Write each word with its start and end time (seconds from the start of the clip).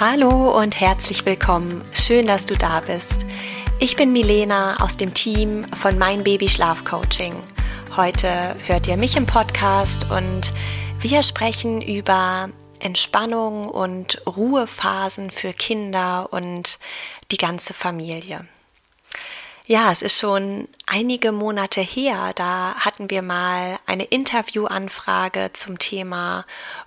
Hallo 0.00 0.56
und 0.56 0.80
herzlich 0.80 1.26
willkommen. 1.26 1.84
Schön, 1.92 2.28
dass 2.28 2.46
du 2.46 2.56
da 2.56 2.78
bist. 2.78 3.26
Ich 3.80 3.96
bin 3.96 4.12
Milena 4.12 4.76
aus 4.80 4.96
dem 4.96 5.12
Team 5.12 5.64
von 5.72 5.98
Mein 5.98 6.22
Baby 6.22 6.48
Schlaf 6.48 6.84
Coaching. 6.84 7.34
Heute 7.96 8.54
hört 8.68 8.86
ihr 8.86 8.96
mich 8.96 9.16
im 9.16 9.26
Podcast 9.26 10.08
und 10.12 10.52
wir 11.00 11.24
sprechen 11.24 11.82
über 11.82 12.48
Entspannung 12.78 13.68
und 13.68 14.22
Ruhephasen 14.24 15.32
für 15.32 15.52
Kinder 15.52 16.32
und 16.32 16.78
die 17.32 17.36
ganze 17.36 17.74
Familie. 17.74 18.46
Ja, 19.66 19.90
es 19.90 20.02
ist 20.02 20.16
schon 20.16 20.68
einige 20.86 21.32
Monate 21.32 21.80
her, 21.80 22.30
da 22.36 22.76
hatten 22.76 23.10
wir 23.10 23.22
mal 23.22 23.80
eine 23.86 24.04
Interviewanfrage 24.04 25.50
zum 25.54 25.80
Thema 25.80 26.46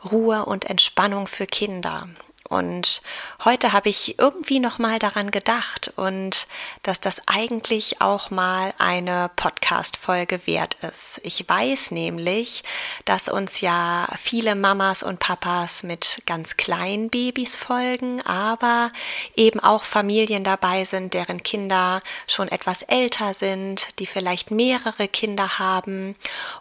Ruhe 0.09 0.45
und 0.45 0.63
Entspannung 0.63 1.27
für 1.27 1.45
Kinder. 1.45 2.07
Und 2.51 3.01
heute 3.45 3.71
habe 3.71 3.87
ich 3.87 4.19
irgendwie 4.19 4.59
noch 4.59 4.77
mal 4.77 4.99
daran 4.99 5.31
gedacht 5.31 5.93
und 5.95 6.47
dass 6.83 6.99
das 6.99 7.21
eigentlich 7.25 8.01
auch 8.01 8.29
mal 8.29 8.73
eine 8.77 9.31
Podcast 9.37 9.95
Folge 9.95 10.45
wert 10.47 10.75
ist. 10.81 11.21
Ich 11.23 11.47
weiß 11.47 11.91
nämlich, 11.91 12.63
dass 13.05 13.29
uns 13.29 13.61
ja 13.61 14.05
viele 14.17 14.55
Mamas 14.55 15.01
und 15.01 15.19
Papas 15.19 15.83
mit 15.83 16.23
ganz 16.25 16.57
kleinen 16.57 17.09
Babys 17.09 17.55
folgen, 17.55 18.21
aber 18.25 18.91
eben 19.37 19.61
auch 19.61 19.85
Familien 19.85 20.43
dabei 20.43 20.83
sind, 20.83 21.13
deren 21.13 21.43
Kinder 21.43 22.01
schon 22.27 22.49
etwas 22.49 22.81
älter 22.81 23.33
sind, 23.33 23.97
die 23.99 24.05
vielleicht 24.05 24.51
mehrere 24.51 25.07
Kinder 25.07 25.57
haben 25.57 26.17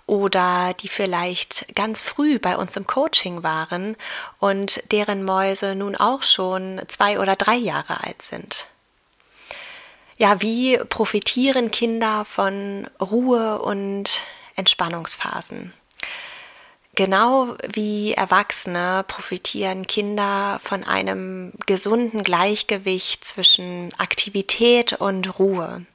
oder 0.06 0.72
die 0.78 0.88
vielleicht 0.88 1.75
ganz 1.75 2.00
früh 2.00 2.38
bei 2.38 2.56
uns 2.56 2.77
im 2.77 2.86
Coaching 2.86 3.42
waren 3.42 3.97
und 4.38 4.84
deren 4.92 5.25
Mäuse 5.25 5.79
nun 5.80 5.96
auch 5.96 6.22
schon 6.22 6.80
zwei 6.86 7.18
oder 7.18 7.36
drei 7.36 7.56
Jahre 7.56 8.04
alt 8.04 8.22
sind. 8.22 8.66
Ja, 10.16 10.40
wie 10.40 10.76
profitieren 10.76 11.70
Kinder 11.70 12.24
von 12.24 12.86
Ruhe 13.00 13.60
und 13.60 14.10
Entspannungsphasen? 14.54 15.72
Genau 16.94 17.56
wie 17.72 18.12
Erwachsene 18.12 19.04
profitieren 19.08 19.86
Kinder 19.86 20.60
von 20.62 20.84
einem 20.84 21.52
gesunden 21.64 22.22
Gleichgewicht 22.22 23.24
zwischen 23.24 23.88
Aktivität 23.96 24.92
und 24.94 25.38
Ruhe. 25.38 25.86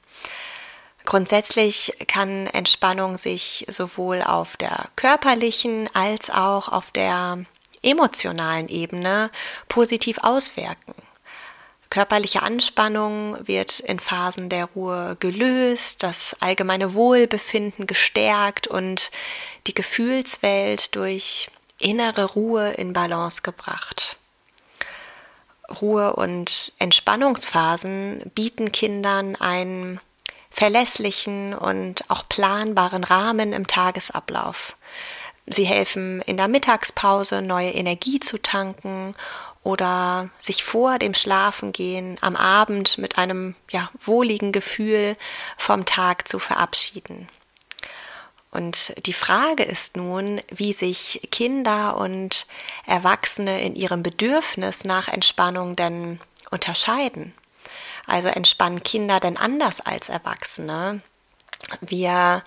Grundsätzlich 1.04 1.92
kann 2.08 2.48
Entspannung 2.48 3.16
sich 3.16 3.64
sowohl 3.68 4.22
auf 4.22 4.56
der 4.56 4.88
körperlichen 4.96 5.88
als 5.94 6.30
auch 6.30 6.68
auf 6.68 6.90
der 6.90 7.44
emotionalen 7.86 8.68
Ebene 8.68 9.30
positiv 9.68 10.18
auswirken. 10.22 10.94
Körperliche 11.88 12.42
Anspannung 12.42 13.38
wird 13.46 13.80
in 13.80 14.00
Phasen 14.00 14.48
der 14.48 14.66
Ruhe 14.66 15.16
gelöst, 15.20 16.02
das 16.02 16.36
allgemeine 16.40 16.94
Wohlbefinden 16.94 17.86
gestärkt 17.86 18.66
und 18.66 19.10
die 19.66 19.74
Gefühlswelt 19.74 20.94
durch 20.96 21.48
innere 21.78 22.24
Ruhe 22.24 22.72
in 22.72 22.92
Balance 22.92 23.42
gebracht. 23.42 24.18
Ruhe- 25.80 26.14
und 26.14 26.72
Entspannungsphasen 26.78 28.30
bieten 28.34 28.72
Kindern 28.72 29.36
einen 29.36 30.00
verlässlichen 30.50 31.54
und 31.54 32.08
auch 32.08 32.28
planbaren 32.28 33.04
Rahmen 33.04 33.52
im 33.52 33.66
Tagesablauf. 33.66 34.76
Sie 35.46 35.64
helfen 35.64 36.20
in 36.22 36.36
der 36.36 36.48
Mittagspause 36.48 37.40
neue 37.40 37.70
Energie 37.70 38.18
zu 38.18 38.40
tanken 38.42 39.14
oder 39.62 40.30
sich 40.38 40.64
vor 40.64 40.98
dem 40.98 41.14
Schlafengehen 41.14 42.18
am 42.20 42.36
Abend 42.36 42.98
mit 42.98 43.18
einem 43.18 43.54
ja, 43.70 43.90
wohligen 43.98 44.52
Gefühl 44.52 45.16
vom 45.56 45.86
Tag 45.86 46.28
zu 46.28 46.38
verabschieden. 46.38 47.28
Und 48.50 48.94
die 49.06 49.12
Frage 49.12 49.64
ist 49.64 49.96
nun, 49.96 50.40
wie 50.48 50.72
sich 50.72 51.28
Kinder 51.30 51.96
und 51.96 52.46
Erwachsene 52.86 53.60
in 53.60 53.74
ihrem 53.74 54.02
Bedürfnis 54.02 54.84
nach 54.84 55.08
Entspannung 55.08 55.76
denn 55.76 56.20
unterscheiden. 56.50 57.34
Also 58.06 58.28
entspannen 58.28 58.82
Kinder 58.82 59.20
denn 59.20 59.36
anders 59.36 59.80
als 59.80 60.08
Erwachsene? 60.08 61.02
Wir 61.80 62.42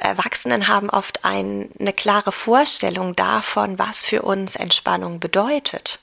Erwachsenen 0.00 0.68
haben 0.68 0.90
oft 0.90 1.24
ein, 1.24 1.70
eine 1.78 1.92
klare 1.92 2.32
Vorstellung 2.32 3.16
davon, 3.16 3.78
was 3.78 4.04
für 4.04 4.22
uns 4.22 4.56
Entspannung 4.56 5.20
bedeutet. 5.20 6.00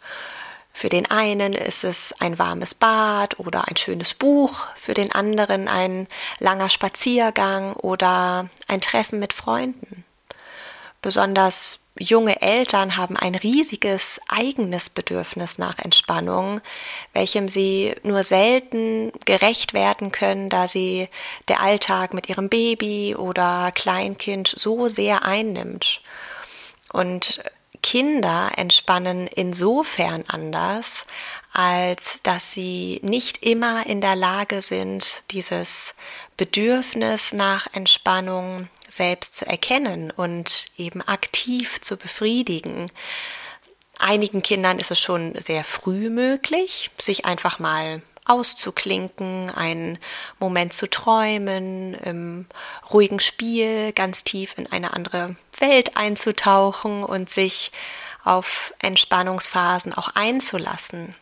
Für 0.71 0.89
den 0.89 1.11
einen 1.11 1.53
ist 1.53 1.83
es 1.83 2.13
ein 2.19 2.39
warmes 2.39 2.73
Bad 2.73 3.37
oder 3.39 3.67
ein 3.67 3.75
schönes 3.75 4.13
Buch, 4.13 4.65
für 4.75 4.93
den 4.93 5.11
anderen 5.11 5.67
ein 5.67 6.07
langer 6.39 6.69
Spaziergang 6.69 7.73
oder 7.73 8.47
ein 8.67 8.79
Treffen 8.79 9.19
mit 9.19 9.33
Freunden. 9.33 10.05
Besonders 11.01 11.79
junge 11.99 12.41
Eltern 12.41 12.97
haben 12.97 13.15
ein 13.17 13.35
riesiges 13.35 14.19
eigenes 14.27 14.89
Bedürfnis 14.89 15.57
nach 15.57 15.77
Entspannung, 15.79 16.61
welchem 17.13 17.47
sie 17.47 17.93
nur 18.03 18.23
selten 18.23 19.11
gerecht 19.25 19.73
werden 19.73 20.11
können, 20.11 20.49
da 20.49 20.67
sie 20.67 21.09
der 21.47 21.61
Alltag 21.61 22.13
mit 22.13 22.29
ihrem 22.29 22.49
Baby 22.49 23.15
oder 23.15 23.71
Kleinkind 23.73 24.47
so 24.47 24.87
sehr 24.87 25.23
einnimmt. 25.23 26.01
Und 26.91 27.41
Kinder 27.81 28.51
entspannen 28.57 29.27
insofern 29.27 30.25
anders, 30.27 31.05
als 31.53 32.21
dass 32.23 32.51
sie 32.51 32.99
nicht 33.03 33.43
immer 33.43 33.85
in 33.85 34.01
der 34.01 34.15
Lage 34.15 34.61
sind, 34.61 35.23
dieses 35.31 35.93
Bedürfnis 36.37 37.31
nach 37.31 37.67
Entspannung 37.73 38.67
selbst 38.89 39.35
zu 39.35 39.45
erkennen 39.45 40.11
und 40.11 40.65
eben 40.77 41.01
aktiv 41.01 41.79
zu 41.81 41.97
befriedigen. 41.97 42.91
Einigen 43.99 44.41
Kindern 44.41 44.79
ist 44.79 44.91
es 44.91 44.99
schon 44.99 45.35
sehr 45.35 45.63
früh 45.63 46.09
möglich, 46.09 46.91
sich 46.97 47.25
einfach 47.25 47.59
mal 47.59 48.01
auszuklinken, 48.25 49.49
einen 49.49 49.97
Moment 50.39 50.73
zu 50.73 50.89
träumen, 50.89 51.95
im 51.95 52.45
ruhigen 52.93 53.19
Spiel 53.19 53.91
ganz 53.93 54.23
tief 54.23 54.57
in 54.57 54.71
eine 54.71 54.93
andere 54.93 55.35
Welt 55.57 55.97
einzutauchen 55.97 57.03
und 57.03 57.29
sich 57.29 57.71
auf 58.23 58.73
Entspannungsphasen 58.79 59.93
auch 59.93 60.09
einzulassen. 60.15 61.15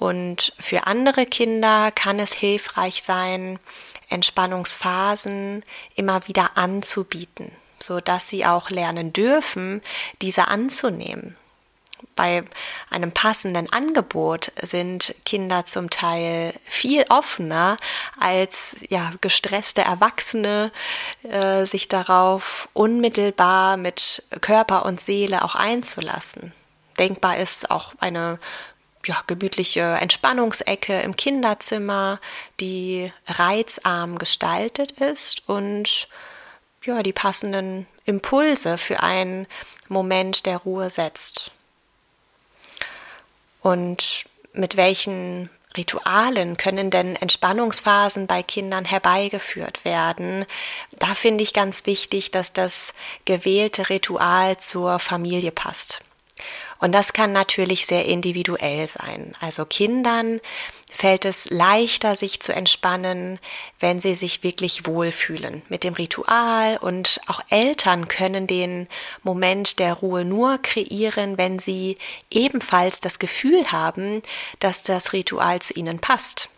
Und 0.00 0.54
für 0.58 0.86
andere 0.86 1.26
Kinder 1.26 1.92
kann 1.92 2.18
es 2.18 2.32
hilfreich 2.32 3.02
sein, 3.02 3.58
Entspannungsphasen 4.08 5.62
immer 5.94 6.26
wieder 6.26 6.56
anzubieten, 6.56 7.52
so 7.78 8.00
dass 8.00 8.26
sie 8.26 8.46
auch 8.46 8.70
lernen 8.70 9.12
dürfen, 9.12 9.82
diese 10.22 10.48
anzunehmen. 10.48 11.36
Bei 12.16 12.44
einem 12.88 13.12
passenden 13.12 13.70
Angebot 13.70 14.52
sind 14.62 15.14
Kinder 15.26 15.66
zum 15.66 15.90
Teil 15.90 16.54
viel 16.64 17.04
offener 17.10 17.76
als 18.18 18.76
ja, 18.88 19.12
gestresste 19.20 19.82
Erwachsene, 19.82 20.72
äh, 21.24 21.66
sich 21.66 21.88
darauf 21.88 22.70
unmittelbar 22.72 23.76
mit 23.76 24.22
Körper 24.40 24.86
und 24.86 24.98
Seele 24.98 25.44
auch 25.44 25.56
einzulassen. 25.56 26.54
Denkbar 26.98 27.36
ist 27.36 27.70
auch 27.70 27.92
eine 28.00 28.38
ja, 29.06 29.22
gemütliche 29.26 29.80
Entspannungsecke 29.80 31.00
im 31.00 31.16
Kinderzimmer, 31.16 32.20
die 32.60 33.12
reizarm 33.26 34.18
gestaltet 34.18 34.92
ist 34.92 35.48
und 35.48 36.08
ja, 36.84 37.02
die 37.02 37.12
passenden 37.12 37.86
Impulse 38.04 38.78
für 38.78 39.02
einen 39.02 39.46
Moment 39.88 40.46
der 40.46 40.58
Ruhe 40.58 40.90
setzt. 40.90 41.52
Und 43.60 44.24
mit 44.52 44.76
welchen 44.76 45.50
Ritualen 45.76 46.56
können 46.56 46.90
denn 46.90 47.14
Entspannungsphasen 47.16 48.26
bei 48.26 48.42
Kindern 48.42 48.84
herbeigeführt 48.84 49.84
werden? 49.84 50.46
Da 50.92 51.14
finde 51.14 51.44
ich 51.44 51.52
ganz 51.52 51.86
wichtig, 51.86 52.30
dass 52.30 52.52
das 52.52 52.92
gewählte 53.24 53.88
Ritual 53.88 54.58
zur 54.58 54.98
Familie 54.98 55.52
passt. 55.52 56.00
Und 56.80 56.92
das 56.92 57.12
kann 57.12 57.32
natürlich 57.32 57.86
sehr 57.86 58.06
individuell 58.06 58.86
sein. 58.86 59.34
Also 59.40 59.66
Kindern 59.66 60.40
fällt 60.90 61.24
es 61.24 61.50
leichter, 61.50 62.16
sich 62.16 62.40
zu 62.40 62.52
entspannen, 62.52 63.38
wenn 63.78 64.00
sie 64.00 64.14
sich 64.14 64.42
wirklich 64.42 64.86
wohlfühlen 64.86 65.62
mit 65.68 65.84
dem 65.84 65.94
Ritual. 65.94 66.78
Und 66.78 67.20
auch 67.26 67.40
Eltern 67.50 68.08
können 68.08 68.46
den 68.46 68.88
Moment 69.22 69.78
der 69.78 69.94
Ruhe 69.94 70.24
nur 70.24 70.58
kreieren, 70.58 71.38
wenn 71.38 71.58
sie 71.58 71.98
ebenfalls 72.30 73.00
das 73.00 73.18
Gefühl 73.18 73.70
haben, 73.70 74.22
dass 74.58 74.82
das 74.82 75.12
Ritual 75.12 75.60
zu 75.60 75.74
ihnen 75.74 76.00
passt. 76.00 76.48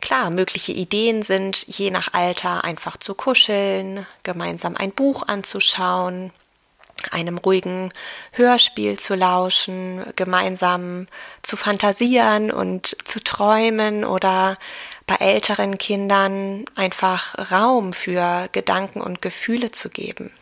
Klar, 0.00 0.30
mögliche 0.30 0.72
Ideen 0.72 1.22
sind 1.22 1.64
je 1.68 1.92
nach 1.92 2.12
Alter 2.12 2.64
einfach 2.64 2.96
zu 2.96 3.14
kuscheln, 3.14 4.04
gemeinsam 4.24 4.76
ein 4.76 4.90
Buch 4.90 5.22
anzuschauen, 5.28 6.32
einem 7.10 7.38
ruhigen 7.38 7.92
Hörspiel 8.32 8.98
zu 8.98 9.14
lauschen, 9.14 10.04
gemeinsam 10.16 11.06
zu 11.42 11.56
fantasieren 11.56 12.50
und 12.50 12.96
zu 13.04 13.22
träumen 13.22 14.04
oder 14.04 14.58
bei 15.06 15.16
älteren 15.16 15.78
Kindern 15.78 16.64
einfach 16.76 17.50
Raum 17.50 17.92
für 17.92 18.48
Gedanken 18.52 19.00
und 19.00 19.22
Gefühle 19.22 19.72
zu 19.72 19.90
geben. 19.90 20.32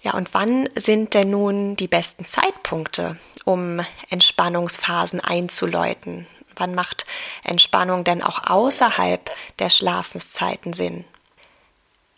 Ja, 0.00 0.14
und 0.14 0.32
wann 0.32 0.68
sind 0.76 1.14
denn 1.14 1.30
nun 1.30 1.74
die 1.74 1.88
besten 1.88 2.24
Zeitpunkte, 2.24 3.16
um 3.44 3.80
Entspannungsphasen 4.10 5.20
einzuläuten? 5.20 6.26
Wann 6.56 6.74
macht 6.74 7.04
Entspannung 7.44 8.04
denn 8.04 8.22
auch 8.22 8.46
außerhalb 8.48 9.30
der 9.58 9.70
Schlafenszeiten 9.70 10.72
Sinn? 10.72 11.04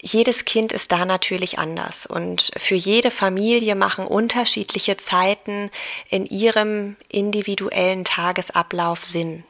Jedes 0.00 0.44
Kind 0.44 0.73
ist 0.73 0.93
da 0.93 1.05
natürlich 1.05 1.58
anders 1.58 2.06
und 2.06 2.50
für 2.56 2.75
jede 2.75 3.11
Familie 3.11 3.75
machen 3.75 4.06
unterschiedliche 4.06 4.97
Zeiten 4.97 5.70
in 6.08 6.26
ihrem 6.26 6.97
individuellen 7.08 8.05
Tagesablauf 8.05 9.05
Sinn. 9.05 9.44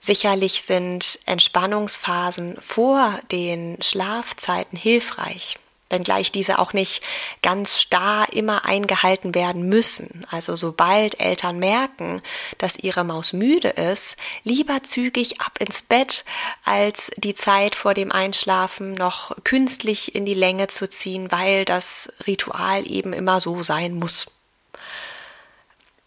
Sicherlich 0.00 0.62
sind 0.62 1.18
Entspannungsphasen 1.26 2.56
vor 2.60 3.18
den 3.30 3.82
Schlafzeiten 3.82 4.78
hilfreich 4.78 5.56
wenngleich 5.90 6.32
diese 6.32 6.58
auch 6.58 6.72
nicht 6.72 7.02
ganz 7.42 7.80
starr 7.80 8.32
immer 8.32 8.64
eingehalten 8.64 9.34
werden 9.34 9.68
müssen. 9.68 10.26
Also 10.30 10.56
sobald 10.56 11.20
Eltern 11.20 11.58
merken, 11.58 12.20
dass 12.58 12.78
ihre 12.78 13.04
Maus 13.04 13.32
müde 13.32 13.68
ist, 13.68 14.16
lieber 14.42 14.82
zügig 14.82 15.40
ab 15.40 15.58
ins 15.60 15.82
Bett, 15.82 16.24
als 16.64 17.10
die 17.16 17.34
Zeit 17.34 17.74
vor 17.74 17.94
dem 17.94 18.12
Einschlafen 18.12 18.92
noch 18.92 19.36
künstlich 19.44 20.14
in 20.14 20.26
die 20.26 20.34
Länge 20.34 20.68
zu 20.68 20.88
ziehen, 20.88 21.30
weil 21.30 21.64
das 21.64 22.12
Ritual 22.26 22.86
eben 22.90 23.12
immer 23.12 23.40
so 23.40 23.62
sein 23.62 23.94
muss. 23.94 24.26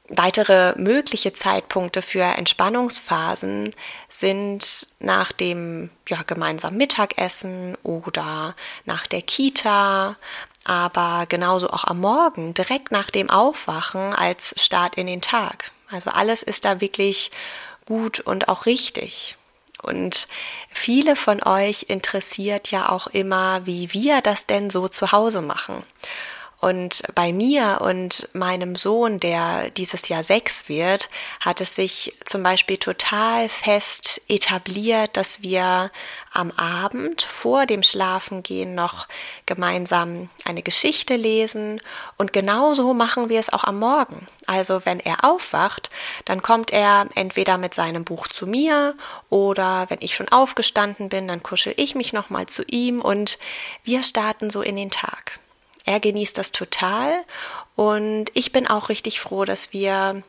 Weitere 0.09 0.73
mögliche 0.77 1.33
Zeitpunkte 1.33 2.01
für 2.01 2.23
Entspannungsphasen 2.23 3.75
sind 4.07 4.87
nach 4.99 5.33
dem 5.33 5.89
ja, 6.07 6.21
gemeinsamen 6.25 6.77
Mittagessen 6.77 7.75
oder 7.83 8.55
nach 8.85 9.05
der 9.05 9.21
Kita, 9.21 10.15
aber 10.63 11.25
genauso 11.27 11.69
auch 11.69 11.83
am 11.83 11.99
Morgen, 11.99 12.53
direkt 12.53 12.91
nach 12.91 13.09
dem 13.09 13.29
Aufwachen 13.29 14.13
als 14.13 14.55
Start 14.57 14.95
in 14.95 15.07
den 15.07 15.21
Tag. 15.21 15.71
Also 15.91 16.09
alles 16.09 16.41
ist 16.41 16.63
da 16.63 16.79
wirklich 16.79 17.31
gut 17.85 18.21
und 18.21 18.47
auch 18.47 18.65
richtig. 18.65 19.35
Und 19.81 20.27
viele 20.69 21.15
von 21.15 21.43
euch 21.43 21.85
interessiert 21.89 22.71
ja 22.71 22.89
auch 22.89 23.07
immer, 23.07 23.65
wie 23.65 23.93
wir 23.93 24.21
das 24.21 24.45
denn 24.45 24.69
so 24.69 24.87
zu 24.87 25.11
Hause 25.11 25.41
machen. 25.41 25.83
Und 26.59 27.03
bei 27.13 27.33
mir 27.33 27.81
und 27.81 28.29
meinem 28.33 28.75
Sohn, 28.75 29.19
der 29.19 29.69
dieses 29.69 30.09
Jahr 30.09 30.23
sechs 30.23 30.67
wird, 30.67 31.07
hat 31.39 31.61
es 31.61 31.75
sich 31.75 32.17
zum 32.25 32.41
Beispiel 32.41 32.77
total 32.77 33.47
fest 33.47 34.21
etabliert, 34.27 35.15
dass 35.17 35.43
wir 35.43 35.91
am 36.33 36.49
Abend 36.51 37.21
vor 37.21 37.67
dem 37.67 37.83
Schlafengehen 37.83 38.73
noch 38.73 39.07
gemeinsam 39.45 40.29
eine 40.45 40.63
Geschichte 40.63 41.15
lesen. 41.15 41.79
Und 42.17 42.33
genauso 42.33 42.95
machen 42.95 43.29
wir 43.29 43.39
es 43.39 43.53
auch 43.53 43.63
am 43.63 43.77
Morgen. 43.77 44.25
Also 44.47 44.83
wenn 44.83 44.99
er 44.99 45.25
aufwacht, 45.25 45.91
dann 46.25 46.41
kommt 46.41 46.71
er 46.71 47.07
entweder 47.13 47.59
mit 47.59 47.75
seinem 47.75 48.03
Buch 48.03 48.29
zu 48.29 48.47
mir 48.47 48.95
oder 49.29 49.85
wenn 49.89 49.99
ich 50.01 50.15
schon 50.15 50.29
aufgestanden 50.29 51.09
bin, 51.09 51.27
dann 51.27 51.43
kuschel 51.43 51.75
ich 51.77 51.93
mich 51.93 52.13
nochmal 52.13 52.47
zu 52.47 52.63
ihm 52.63 52.99
und 52.99 53.37
wir 53.83 54.01
starten 54.01 54.49
so 54.49 54.63
in 54.63 54.75
den 54.75 54.89
Tag. 54.89 55.39
Er 55.87 56.01
genießt 56.01 56.37
das 56.37 56.51
total 56.51 57.23
und 57.77 58.25
ich 58.33 58.51
bin 58.51 58.67
auch 58.67 58.89
richtig 58.89 59.21
froh, 59.21 59.45
dass 59.45 59.71
wir 59.71 60.21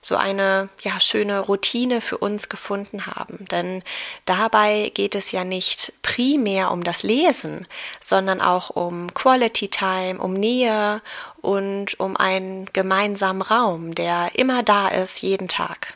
so 0.00 0.14
eine 0.14 0.68
ja 0.82 1.00
schöne 1.00 1.40
Routine 1.40 2.00
für 2.00 2.16
uns 2.16 2.48
gefunden 2.48 3.06
haben, 3.06 3.44
denn 3.50 3.82
dabei 4.24 4.92
geht 4.94 5.16
es 5.16 5.32
ja 5.32 5.42
nicht 5.42 5.92
primär 6.02 6.70
um 6.70 6.84
das 6.84 7.02
Lesen, 7.02 7.66
sondern 8.00 8.40
auch 8.40 8.70
um 8.70 9.12
Quality 9.12 9.66
Time, 9.66 10.20
um 10.20 10.32
Nähe 10.32 11.02
und 11.40 11.98
um 11.98 12.16
einen 12.16 12.66
gemeinsamen 12.72 13.42
Raum, 13.42 13.96
der 13.96 14.30
immer 14.34 14.62
da 14.62 14.86
ist 14.86 15.22
jeden 15.22 15.48
Tag. 15.48 15.94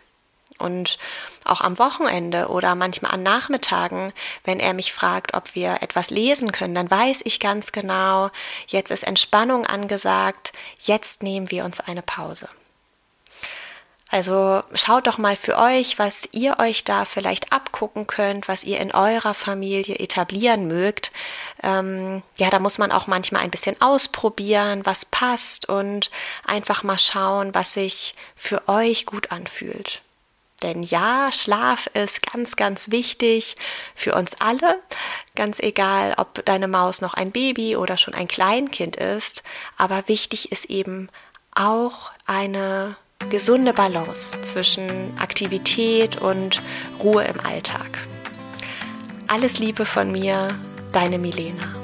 Und 0.65 0.99
auch 1.45 1.61
am 1.61 1.79
Wochenende 1.79 2.49
oder 2.49 2.75
manchmal 2.75 3.13
an 3.13 3.23
Nachmittagen, 3.23 4.13
wenn 4.45 4.61
er 4.61 4.73
mich 4.73 4.93
fragt, 4.93 5.35
ob 5.35 5.55
wir 5.55 5.83
etwas 5.83 6.11
lesen 6.11 6.53
können, 6.53 6.75
dann 6.75 6.91
weiß 6.91 7.21
ich 7.25 7.39
ganz 7.39 7.71
genau, 7.71 8.31
jetzt 8.67 8.91
ist 8.91 9.05
Entspannung 9.05 9.67
angesagt, 9.67 10.53
jetzt 10.81 11.23
nehmen 11.23 11.51
wir 11.51 11.65
uns 11.65 11.81
eine 11.81 12.03
Pause. 12.03 12.49
Also 14.11 14.63
schaut 14.75 15.09
doch 15.09 15.19
mal 15.19 15.35
für 15.35 15.59
euch, 15.59 15.99
was 15.99 16.29
ihr 16.31 16.61
euch 16.61 16.85
da 16.85 17.05
vielleicht 17.05 17.53
abgucken 17.53 18.07
könnt, 18.07 18.47
was 18.47 18.63
ihr 18.63 18.79
in 18.79 18.95
eurer 18.95 19.35
Familie 19.35 19.97
etablieren 19.97 20.69
mögt. 20.69 21.11
Ähm, 21.65 22.23
ja, 22.39 22.49
da 22.49 22.61
muss 22.61 22.79
man 22.79 22.93
auch 22.93 23.09
manchmal 23.09 23.43
ein 23.43 23.51
bisschen 23.51 23.81
ausprobieren, 23.81 24.87
was 24.87 25.05
passt 25.05 25.69
und 25.69 26.13
einfach 26.47 26.85
mal 26.85 26.99
schauen, 26.99 27.55
was 27.55 27.73
sich 27.73 28.15
für 28.37 28.69
euch 28.69 29.05
gut 29.05 29.33
anfühlt. 29.33 30.01
Denn 30.65 30.83
ja, 30.83 31.29
Schlaf 31.31 31.89
ist 31.89 32.23
ganz, 32.23 32.57
ganz 32.57 32.91
wichtig 32.91 33.55
für 33.95 34.15
uns 34.15 34.33
alle. 34.41 34.81
Ganz 35.35 35.59
egal, 35.61 36.15
ob 36.17 36.43
deine 36.47 36.69
Maus 36.69 37.03
noch 37.03 37.13
ein 37.13 37.33
Baby 37.33 37.77
oder 37.77 37.99
schon 37.99 38.15
ein 38.15 38.29
Kleinkind 38.29 38.97
ist. 38.97 39.43
Aber 39.77 40.09
wichtig 40.09 40.53
ist 40.53 40.65
eben 40.71 41.11
auch 41.55 42.13
eine 42.25 42.97
gesunde 43.29 43.75
Balance 43.75 44.41
zwischen 44.41 45.15
Aktivität 45.19 46.17
und 46.23 46.63
Ruhe 46.99 47.25
im 47.25 47.41
Alltag. 47.41 47.99
Alles 49.29 49.59
Liebe 49.59 49.85
von 49.85 50.11
mir, 50.11 50.49
deine 50.93 51.19
Milena. 51.19 51.84